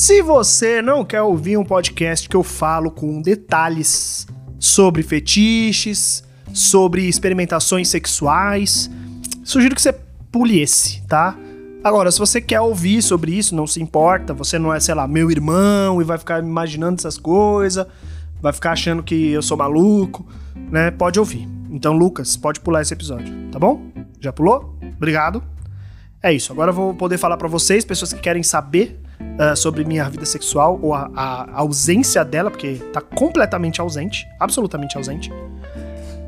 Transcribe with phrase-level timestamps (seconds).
[0.00, 4.26] Se você não quer ouvir um podcast que eu falo com detalhes
[4.58, 6.24] sobre fetiches,
[6.54, 8.90] sobre experimentações sexuais,
[9.44, 9.92] sugiro que você
[10.32, 11.36] pule esse, tá?
[11.84, 15.06] Agora, se você quer ouvir sobre isso, não se importa, você não é, sei lá,
[15.06, 17.86] meu irmão e vai ficar imaginando essas coisas,
[18.40, 20.26] vai ficar achando que eu sou maluco,
[20.70, 20.90] né?
[20.90, 21.46] Pode ouvir.
[21.68, 23.82] Então, Lucas, pode pular esse episódio, tá bom?
[24.18, 24.78] Já pulou?
[24.96, 25.44] Obrigado.
[26.22, 26.54] É isso.
[26.54, 30.24] Agora eu vou poder falar para vocês, pessoas que querem saber uh, sobre minha vida
[30.24, 35.30] sexual ou a, a, ausência dela, porque tá completamente ausente, absolutamente ausente.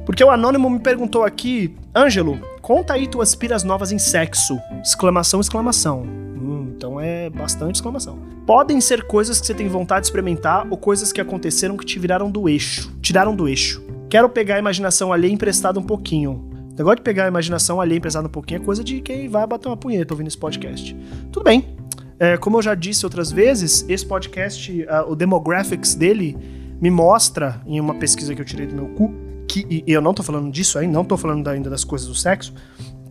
[0.05, 4.59] Porque o anônimo me perguntou aqui, Ângelo, conta aí tuas piras novas em sexo.
[4.83, 6.03] Exclamação, exclamação.
[6.03, 8.19] Hum, então é bastante exclamação.
[8.45, 11.99] Podem ser coisas que você tem vontade de experimentar ou coisas que aconteceram que te
[11.99, 12.93] viraram do eixo.
[13.01, 13.83] Tiraram do eixo.
[14.11, 16.51] Quero pegar a imaginação alheia emprestada um pouquinho.
[16.73, 19.47] O negócio de pegar a imaginação alheia emprestada um pouquinho é coisa de quem vai
[19.47, 20.97] bater uma punheta ouvindo esse podcast.
[21.31, 21.82] Tudo bem.
[22.19, 26.37] É, como eu já disse outras vezes, esse podcast, uh, o demographics dele,
[26.81, 29.13] me mostra, em uma pesquisa que eu tirei do meu cu,
[29.49, 32.15] que, e eu não tô falando disso ainda, não tô falando ainda das coisas do
[32.15, 32.55] sexo,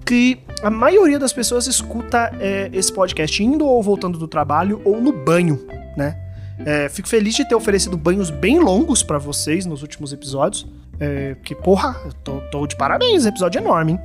[0.05, 4.99] que a maioria das pessoas escuta é, esse podcast indo ou voltando do trabalho ou
[4.99, 6.17] no banho, né?
[6.65, 10.67] É, fico feliz de ter oferecido banhos bem longos para vocês nos últimos episódios.
[10.99, 13.99] É, que, porra, tô, tô de parabéns, episódio é enorme, hein?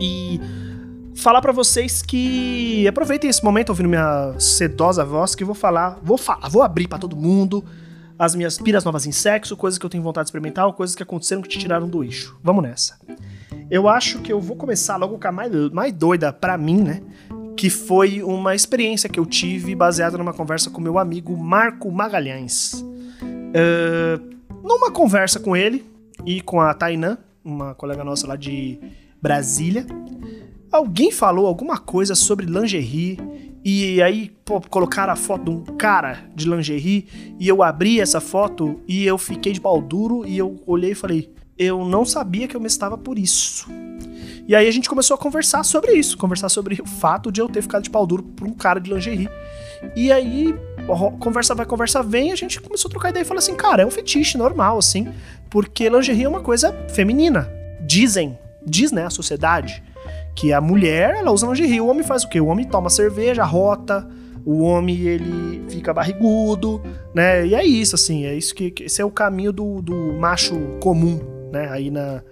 [0.00, 0.40] E
[1.14, 5.98] falar para vocês que aproveitem esse momento ouvindo minha sedosa voz que eu vou falar,
[6.02, 7.64] vou falar, vou abrir para todo mundo
[8.18, 11.02] as minhas piras novas em sexo, coisas que eu tenho vontade de experimentar, coisas que
[11.02, 12.38] aconteceram que te tiraram do eixo.
[12.42, 12.98] Vamos nessa.
[13.70, 17.02] Eu acho que eu vou começar logo com a mais, mais doida para mim, né?
[17.56, 22.74] Que foi uma experiência que eu tive baseada numa conversa com meu amigo Marco Magalhães.
[22.74, 24.32] Uh,
[24.62, 25.84] numa conversa com ele
[26.24, 28.78] e com a Tainã, uma colega nossa lá de
[29.20, 29.84] Brasília,
[30.72, 33.18] alguém falou alguma coisa sobre lingerie
[33.64, 37.06] e aí, pô, colocaram a foto de um cara de lingerie
[37.38, 40.96] e eu abri essa foto e eu fiquei de pau duro e eu olhei e
[40.96, 43.68] falei: eu não sabia que eu me estava por isso.
[44.48, 47.48] E aí a gente começou a conversar sobre isso, conversar sobre o fato de eu
[47.48, 49.28] ter ficado de pau duro por um cara de lingerie.
[49.94, 50.52] E aí,
[51.20, 53.86] conversa vai, conversa vem, a gente começou a trocar ideia e falou assim: cara, é
[53.86, 55.06] um fetiche normal, assim,
[55.48, 57.48] porque lingerie é uma coisa feminina.
[57.80, 58.36] Dizem,
[58.66, 59.82] diz, né, a sociedade
[60.34, 61.80] que a mulher, ela usa lingerie.
[61.80, 62.40] O homem faz o quê?
[62.40, 64.08] O homem toma cerveja, rota.
[64.44, 66.82] O homem, ele fica barrigudo,
[67.14, 67.46] né?
[67.46, 68.24] E é isso, assim.
[68.24, 68.74] É isso que...
[68.80, 71.20] Esse é o caminho do, do macho comum,
[71.52, 71.68] né?
[71.70, 72.22] Aí na,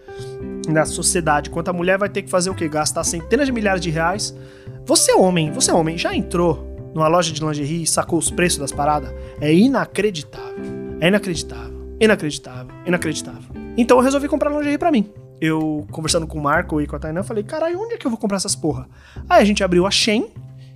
[0.68, 1.50] na sociedade.
[1.50, 2.68] Enquanto a mulher vai ter que fazer o quê?
[2.68, 4.36] Gastar centenas de milhares de reais.
[4.84, 8.30] Você é homem, você é homem, já entrou numa loja de lingerie e sacou os
[8.30, 9.14] preços das paradas?
[9.40, 10.64] É inacreditável.
[11.00, 11.94] É inacreditável.
[12.00, 12.74] Inacreditável.
[12.86, 13.50] Inacreditável.
[13.76, 16.98] Então eu resolvi comprar lingerie para mim eu conversando com o Marco e com a
[16.98, 18.88] Tainá, falei, caralho, onde é que eu vou comprar essas porra?
[19.28, 20.30] Aí a gente abriu a Shen,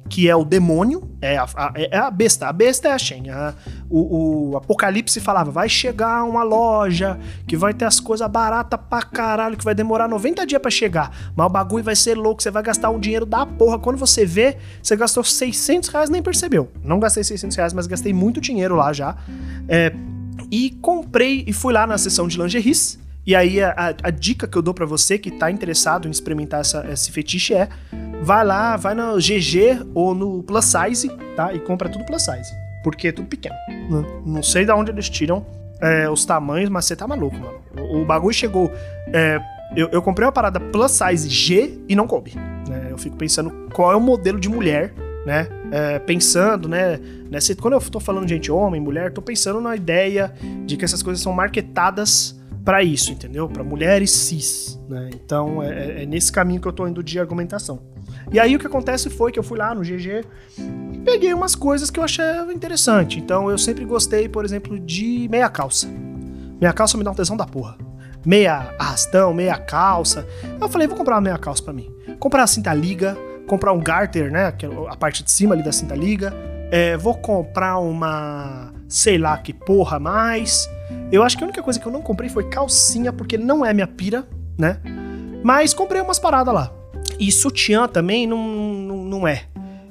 [0.08, 3.30] que é o demônio, é a, a, é a besta, a besta é a Shen.
[3.30, 3.54] A,
[3.88, 9.02] o, o, Apocalipse falava, vai chegar uma loja que vai ter as coisas baratas pra
[9.02, 12.50] caralho, que vai demorar 90 dias para chegar, mas o bagulho vai ser louco, você
[12.50, 13.78] vai gastar um dinheiro da porra.
[13.78, 16.70] Quando você vê, você gastou 600 reais nem percebeu.
[16.82, 19.16] Não gastei 600 reais, mas gastei muito dinheiro lá já.
[19.68, 19.92] É,
[20.50, 24.56] e comprei e fui lá na seção de lingeries e aí a, a, dica que
[24.56, 27.68] eu dou para você que tá interessado em experimentar essa, esse fetiche é
[28.22, 31.52] vai lá, vai no GG ou no Plus Size, tá?
[31.52, 32.52] E compra tudo Plus Size.
[32.82, 33.54] Porque é tudo pequeno.
[33.68, 34.04] Né?
[34.26, 35.46] Não sei de onde eles tiram
[35.80, 37.60] é, os tamanhos, mas você tá maluco, mano.
[37.78, 38.70] O, o bagulho chegou.
[39.12, 39.40] É,
[39.74, 42.34] eu, eu, comprei uma parada Plus Size G e não coube.
[42.68, 42.88] Né?
[42.90, 44.92] Eu fico pensando qual é o modelo de mulher
[45.24, 45.48] né?
[45.72, 47.00] É, pensando, né?
[47.30, 50.32] Nessa, quando eu tô falando de gente homem, mulher, tô pensando na ideia
[50.66, 53.48] de que essas coisas são marketadas para isso, entendeu?
[53.48, 55.10] Para mulheres cis, né?
[55.14, 57.80] Então é, é, é, nesse caminho que eu tô indo de argumentação.
[58.32, 60.24] E aí o que acontece foi que eu fui lá no GG
[60.92, 63.18] e peguei umas coisas que eu achei interessante.
[63.18, 65.86] Então eu sempre gostei, por exemplo, de meia calça.
[66.58, 67.76] Meia calça me dá uma tesão da porra.
[68.24, 70.26] Meia arrastão, meia calça.
[70.58, 71.94] Eu falei, vou comprar uma meia calça para mim.
[72.18, 73.14] Comprar a cinta liga,
[73.46, 74.48] comprar um garter, né?
[74.48, 76.32] É a parte de cima ali da cinta liga.
[76.70, 80.66] É, vou comprar uma, sei lá que porra mais.
[81.10, 83.72] Eu acho que a única coisa que eu não comprei foi calcinha, porque não é
[83.72, 84.26] minha pira,
[84.58, 84.80] né?
[85.42, 86.72] Mas comprei umas paradas lá.
[87.18, 89.44] E sutiã também não, não, não é.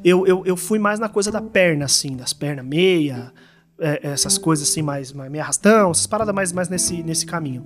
[0.04, 3.32] Eu, eu, eu fui mais na coisa da perna, assim, das pernas meia,
[3.80, 7.66] é, essas coisas assim, mais, mais meio arrastão, essas paradas mais, mais nesse, nesse caminho.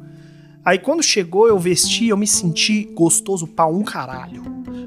[0.64, 4.44] Aí quando chegou, eu vesti, eu me senti gostoso pra um caralho.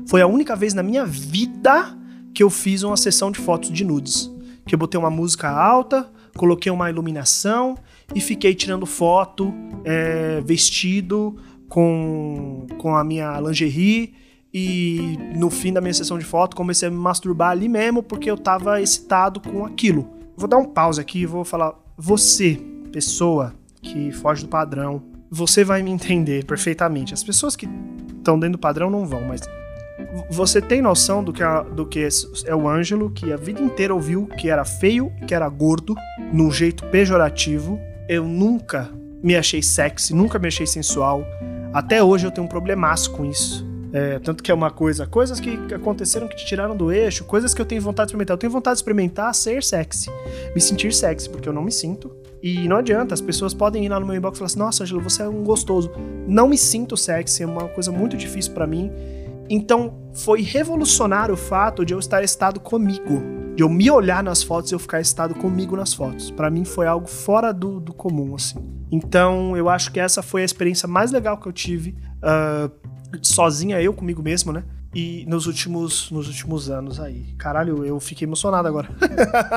[0.07, 1.97] Foi a única vez na minha vida
[2.35, 4.31] que eu fiz uma sessão de fotos de nudes.
[4.67, 7.77] Que eu botei uma música alta, coloquei uma iluminação
[8.15, 9.53] e fiquei tirando foto
[9.85, 11.37] é, vestido
[11.69, 14.15] com, com a minha lingerie
[14.53, 18.31] e no fim da minha sessão de foto comecei a me masturbar ali mesmo porque
[18.31, 20.09] eu tava excitado com aquilo.
[20.37, 21.75] vou dar um pause aqui e vou falar.
[21.97, 22.61] Você,
[22.93, 27.15] pessoa que foge do padrão, você vai me entender perfeitamente.
[27.15, 27.69] As pessoas que
[28.17, 29.43] estão dentro do padrão não vão, mas
[30.31, 32.09] você tem noção do que, é, do que
[32.47, 35.95] é o Ângelo, que a vida inteira ouviu que era feio, que era gordo,
[36.33, 37.81] num jeito pejorativo.
[38.09, 38.91] Eu nunca
[39.23, 41.25] me achei sexy, nunca me achei sensual.
[41.73, 43.69] Até hoje eu tenho um problemaço com isso.
[43.93, 47.53] É, tanto que é uma coisa, coisas que aconteceram que te tiraram do eixo, coisas
[47.53, 48.35] que eu tenho vontade de experimentar.
[48.35, 50.11] Eu tenho vontade de experimentar ser sexy,
[50.55, 52.11] me sentir sexy, porque eu não me sinto.
[52.43, 54.83] E não adianta, as pessoas podem ir lá no meu inbox e falar assim: Nossa,
[54.85, 55.91] Angelo, você é um gostoso.
[56.27, 58.91] Não me sinto sexy, é uma coisa muito difícil para mim.
[59.53, 63.21] Então, foi revolucionário o fato de eu estar estado comigo,
[63.57, 66.31] de eu me olhar nas fotos e eu ficar estado comigo nas fotos.
[66.31, 68.59] Para mim foi algo fora do, do comum, assim.
[68.93, 72.71] Então, eu acho que essa foi a experiência mais legal que eu tive, uh,
[73.21, 74.63] sozinha, eu comigo mesmo, né?
[74.95, 77.35] E nos últimos, nos últimos anos aí.
[77.39, 78.89] Caralho, eu fiquei emocionado agora.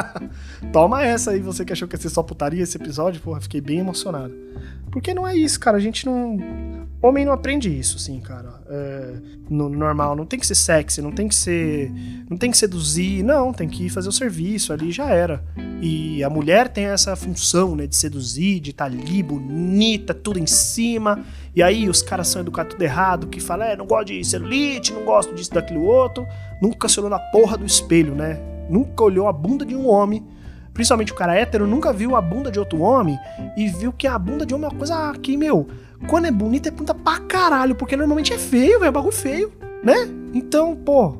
[0.73, 3.59] Toma essa aí, você que achou que ia ser só putaria esse episódio, porra, fiquei
[3.59, 4.33] bem emocionado.
[4.91, 5.77] Porque não é isso, cara.
[5.77, 6.82] A gente não.
[7.03, 8.61] Homem não aprende isso, assim, cara.
[8.69, 9.13] É,
[9.49, 11.91] no normal, não tem que ser sexy, não tem que ser.
[12.29, 15.43] Não tem que seduzir, não, tem que fazer o serviço ali já era.
[15.81, 20.39] E a mulher tem essa função, né, de seduzir, de estar tá ali, bonita, tudo
[20.39, 21.25] em cima.
[21.53, 24.93] E aí os caras são educados tudo errado, que falam, é, não gosto de celulite,
[24.93, 26.25] não gosto disso, daquilo outro.
[26.61, 28.39] Nunca se olhou na porra do espelho, né?
[28.69, 30.25] Nunca olhou a bunda de um homem
[30.73, 33.17] principalmente o cara hétero, nunca viu a bunda de outro homem
[33.55, 35.67] e viu que a bunda de homem é uma coisa que, meu,
[36.07, 39.51] quando é bonita é puta pra caralho, porque normalmente é feio, velho, é bagulho feio,
[39.83, 40.07] né?
[40.33, 41.17] Então, pô,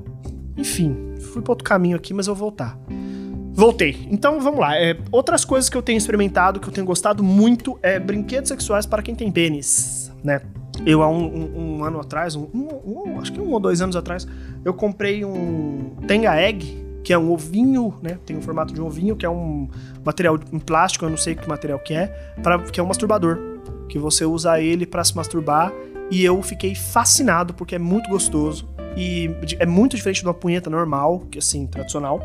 [0.57, 2.77] enfim, fui pra outro caminho aqui, mas eu vou voltar.
[3.53, 4.07] Voltei.
[4.09, 4.75] Então vamos lá.
[4.75, 8.85] É, outras coisas que eu tenho experimentado, que eu tenho gostado muito, é brinquedos sexuais
[8.85, 10.41] para quem tem pênis, né?
[10.86, 13.95] Eu, há um, um, um ano atrás, um, um, acho que um ou dois anos
[13.95, 14.27] atrás,
[14.65, 18.18] eu comprei um Tenga Egg, que é um ovinho, né?
[18.25, 19.69] Tem o formato de um ovinho, que é um
[20.03, 22.07] material em plástico, eu não sei que material que é,
[22.41, 23.52] pra, que é um masturbador.
[23.88, 25.74] Que você usa ele para se masturbar.
[26.12, 28.68] E eu fiquei fascinado porque é muito gostoso.
[28.95, 32.21] E é muito diferente de uma punheta normal, que assim, tradicional.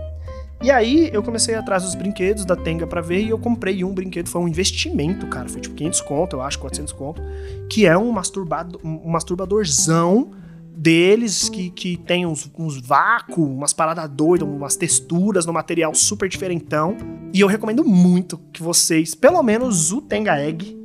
[0.61, 3.95] E aí eu comecei atrás dos brinquedos da Tenga para ver e eu comprei um
[3.95, 7.23] brinquedo, foi um investimento, cara, foi tipo 500 conto, eu acho, 400 conto,
[7.71, 10.33] que é um masturbado, um masturbadorzão
[10.79, 16.29] deles que, que tem uns, uns vácuos, umas paradas doidas, umas texturas no material super
[16.29, 16.97] diferentão.
[17.33, 20.78] E eu recomendo muito que vocês, pelo menos o Tenga Egg,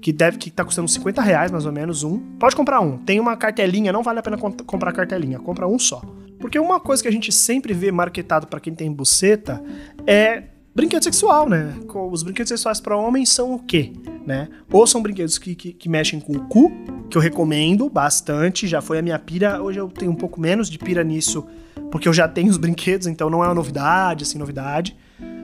[0.00, 2.18] que deve que tá custando 50 reais mais ou menos um.
[2.38, 2.98] Pode comprar um.
[2.98, 6.02] Tem uma cartelinha, não vale a pena comprar cartelinha, compra um só.
[6.38, 9.62] Porque uma coisa que a gente sempre vê marketado para quem tem buceta
[10.06, 11.74] é brinquedo sexual, né?
[12.10, 13.92] Os brinquedos sexuais para homens são o quê?
[14.24, 14.48] Né?
[14.70, 16.70] Ou são brinquedos que, que, que, mexem com o cu,
[17.10, 20.68] que eu recomendo bastante, já foi a minha pira, hoje eu tenho um pouco menos
[20.70, 21.46] de pira nisso,
[21.90, 24.96] porque eu já tenho os brinquedos, então não é uma novidade, assim, novidade.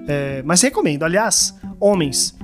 [0.06, 1.02] É, mas recomendo.
[1.02, 2.36] Aliás, homens,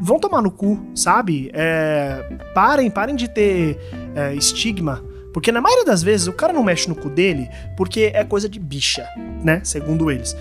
[0.00, 1.50] vão tomar no cu, sabe?
[1.52, 3.78] É, parem, parem de ter
[4.14, 5.04] é, estigma.
[5.32, 8.48] Porque na maioria das vezes o cara não mexe no cu dele porque é coisa
[8.48, 9.06] de bicha,
[9.44, 9.60] né?
[9.62, 10.36] Segundo eles.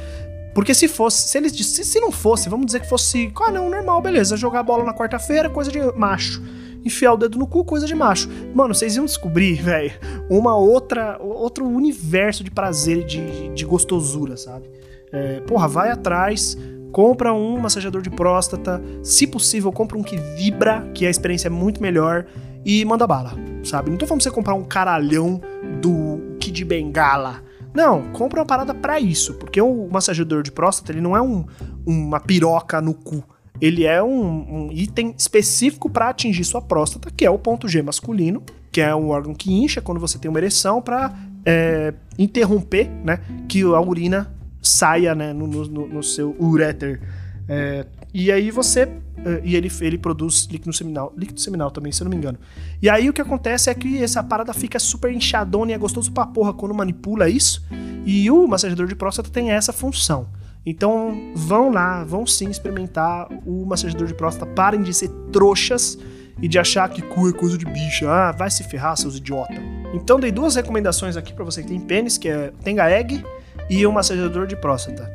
[0.53, 3.69] Porque se fosse, se eles se, se não fosse, vamos dizer que fosse, ah, não,
[3.69, 6.41] normal, beleza, jogar bola na quarta-feira, coisa de macho.
[6.83, 8.27] Enfiar o dedo no cu, coisa de macho.
[8.53, 9.91] Mano, vocês iam descobrir, velho,
[10.29, 14.69] uma outra, outro universo de prazer e de, de gostosura, sabe?
[15.11, 16.57] É, porra, vai atrás,
[16.91, 21.51] compra um massageador de próstata, se possível, compra um que vibra, que a experiência é
[21.51, 22.25] muito melhor,
[22.65, 23.89] e manda bala, sabe?
[23.89, 25.41] Não tô falando pra você comprar um caralhão
[25.81, 31.01] do Kid Bengala não, compra uma parada para isso, porque o massageador de próstata ele
[31.01, 31.45] não é um,
[31.85, 33.23] uma piroca no cu.
[33.61, 37.81] Ele é um, um item específico para atingir sua próstata, que é o ponto G
[37.81, 38.41] masculino,
[38.71, 41.13] que é um órgão que incha quando você tem uma ereção para
[41.45, 44.33] é, interromper, né, que a urina
[44.69, 47.01] saia, né, no, no, no seu uréter.
[47.47, 48.87] É, e aí você
[49.19, 52.37] Uh, e ele, ele produz líquido seminal, líquido seminal também, se eu não me engano.
[52.81, 56.11] E aí o que acontece é que essa parada fica super inchadona e é gostoso
[56.11, 57.61] pra porra quando manipula isso.
[58.05, 60.29] E o massageador de próstata tem essa função.
[60.65, 64.45] Então vão lá, vão sim experimentar o massageador de próstata.
[64.53, 65.97] Parem de ser trouxas
[66.41, 68.09] e de achar que cu é coisa de bicha.
[68.09, 69.55] Ah, vai se ferrar, seus idiota.
[69.93, 73.21] Então dei duas recomendações aqui para você que tem pênis, que é Tenga Egg
[73.69, 75.11] e o massageador de próstata.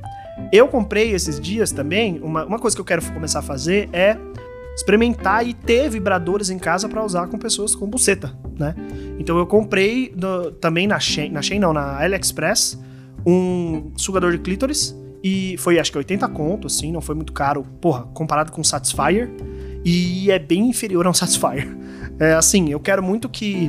[0.53, 4.17] Eu comprei esses dias também, uma, uma coisa que eu quero começar a fazer é
[4.75, 8.75] experimentar e ter vibradores em casa para usar com pessoas com buceta, né?
[9.19, 12.79] Então eu comprei do, também na Shein, na Shein não, na AliExpress,
[13.25, 17.65] um sugador de clítoris e foi acho que 80 conto, assim, não foi muito caro,
[17.81, 19.31] porra, comparado com o Satisfyer
[19.85, 21.69] e é bem inferior ao Satisfyer.
[22.17, 23.69] É assim, eu quero muito que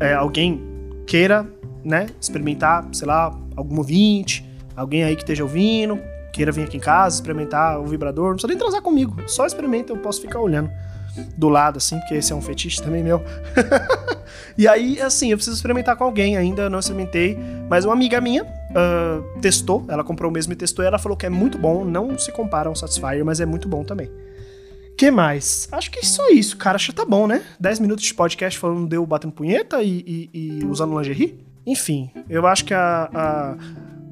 [0.00, 0.60] é, alguém
[1.06, 1.46] queira,
[1.84, 4.44] né, experimentar, sei lá, algum ouvinte,
[4.76, 6.00] alguém aí que esteja ouvindo,
[6.32, 9.16] queira vir aqui em casa, experimentar o vibrador, não precisa nem transar comigo.
[9.26, 10.70] Só experimenta, eu posso ficar olhando
[11.36, 13.22] do lado, assim, porque esse é um fetiche também meu.
[14.58, 18.42] e aí, assim, eu preciso experimentar com alguém, ainda não experimentei, mas uma amiga minha
[18.44, 21.84] uh, testou, ela comprou o mesmo e testou, e ela falou que é muito bom,
[21.84, 24.10] não se compara ao Satisfyer, mas é muito bom também.
[24.98, 25.68] que mais?
[25.70, 27.42] Acho que é só isso, cara, acho que tá bom, né?
[27.60, 31.53] 10 minutos de podcast falando deu batendo punheta e, e, e usando lingerie?
[31.66, 33.56] Enfim, eu acho que a, a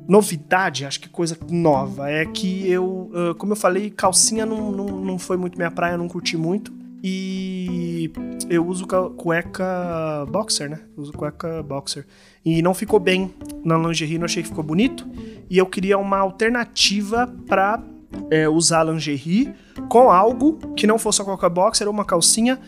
[0.09, 4.87] novidade, acho que coisa nova, é que eu, uh, como eu falei, calcinha não, não,
[4.87, 6.73] não foi muito minha praia, não curti muito.
[7.05, 8.13] E
[8.49, 10.81] eu uso cueca boxer, né?
[10.97, 12.07] Eu uso cueca boxer.
[12.45, 15.09] E não ficou bem na lingerie, não achei que ficou bonito.
[15.51, 17.83] E eu queria uma alternativa para
[18.31, 19.53] é, usar lingerie
[19.89, 22.61] com algo que não fosse a cueca boxer ou uma calcinha.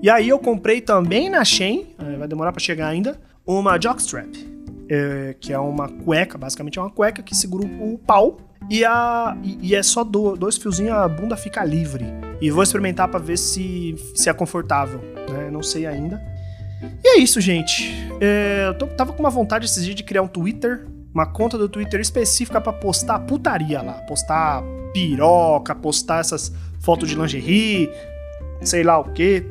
[0.00, 4.54] E aí eu comprei também na Shein, é, vai demorar para chegar ainda, uma jockstrap.
[4.86, 8.38] É, que é uma cueca, basicamente é uma cueca que segura o pau
[8.70, 12.04] e, a, e é só do, dois fiozinhos, a bunda fica livre.
[12.40, 15.50] E vou experimentar para ver se, se é confortável, né?
[15.50, 16.20] Não sei ainda.
[17.02, 17.92] E é isso, gente.
[18.20, 21.56] É, eu tô, tava com uma vontade esses dias de criar um Twitter, uma conta
[21.56, 23.94] do Twitter específica para postar putaria lá.
[24.02, 27.90] Postar piroca, postar essas fotos de lingerie,
[28.62, 29.44] sei lá o que.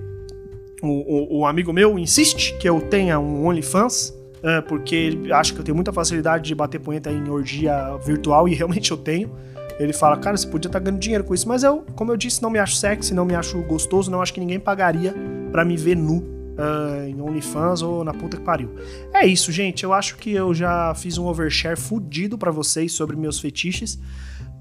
[0.83, 4.13] O, o, o amigo meu insiste que eu tenha um OnlyFans
[4.43, 8.47] uh, porque ele acha que eu tenho muita facilidade de bater punheta em orgia virtual
[8.47, 9.31] e realmente eu tenho.
[9.79, 12.17] Ele fala, cara, você podia estar tá ganhando dinheiro com isso, mas eu, como eu
[12.17, 15.15] disse, não me acho sexy, não me acho gostoso, não acho que ninguém pagaria
[15.51, 18.69] para me ver nu uh, em OnlyFans ou na puta que pariu.
[19.13, 19.83] É isso, gente.
[19.83, 23.99] Eu acho que eu já fiz um overshare fudido para vocês sobre meus fetiches.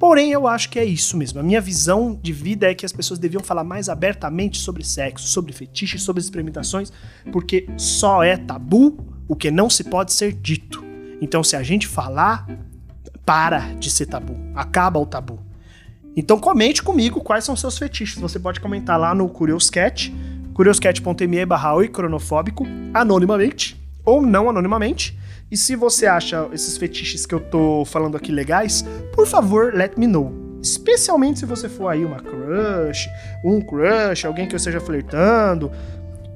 [0.03, 1.39] Porém, eu acho que é isso mesmo.
[1.39, 5.29] A minha visão de vida é que as pessoas deviam falar mais abertamente sobre sexo,
[5.29, 6.93] sobre fetiches, sobre experimentações,
[7.31, 10.85] porque só é tabu o que não se pode ser dito.
[11.21, 12.49] Então, se a gente falar,
[13.25, 15.39] para de ser tabu, acaba o tabu.
[16.17, 18.21] Então, comente comigo quais são seus fetiches.
[18.21, 20.13] Você pode comentar lá no Curioscat,
[20.53, 25.17] curioscat.me barra cronofóbico, anonimamente ou não anonimamente.
[25.53, 28.83] E se você acha esses fetiches que eu tô falando aqui legais,
[29.13, 30.33] por favor, let me know.
[30.63, 33.07] Especialmente se você for aí uma crush,
[33.45, 35.71] um crush, alguém que eu esteja flertando,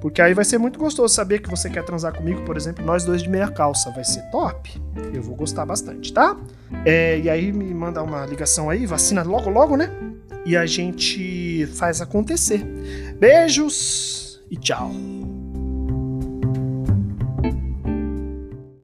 [0.03, 3.07] porque aí vai ser muito gostoso saber que você quer transar comigo, por exemplo, nós
[3.07, 3.91] dois de meia calça.
[3.91, 4.79] Vai ser top.
[5.15, 6.37] Eu vou gostar bastante, tá?
[6.85, 9.91] É, e aí me manda uma ligação aí, vacina logo, logo, né?
[10.45, 12.63] E a gente faz acontecer.
[13.19, 15.16] Beijos e tchau.